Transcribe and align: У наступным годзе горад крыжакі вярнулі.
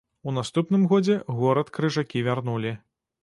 У 0.29 0.31
наступным 0.37 0.85
годзе 0.93 1.17
горад 1.41 1.67
крыжакі 1.77 2.25
вярнулі. 2.31 2.75